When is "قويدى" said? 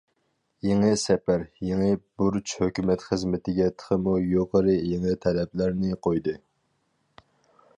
6.09-6.35